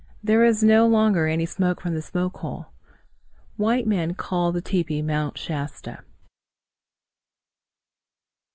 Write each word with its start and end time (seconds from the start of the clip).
There 0.23 0.43
is 0.43 0.63
no 0.63 0.87
longer 0.87 1.27
any 1.27 1.45
smoke 1.45 1.79
from 1.79 1.93
the 1.93 2.01
smoke 2.01 2.37
hole. 2.37 2.73
White 3.55 3.85
men 3.85 4.15
call 4.15 4.51
the 4.51 4.59
tepee 4.59 5.03
Mount 5.03 5.37
Shasta. 5.37 6.01